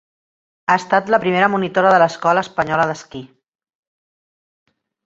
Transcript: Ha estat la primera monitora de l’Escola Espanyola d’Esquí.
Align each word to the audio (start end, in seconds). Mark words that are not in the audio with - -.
Ha 0.73 0.77
estat 0.83 1.11
la 1.15 1.19
primera 1.25 1.51
monitora 1.57 1.93
de 1.97 2.01
l’Escola 2.05 2.45
Espanyola 2.49 2.91
d’Esquí. 3.21 3.25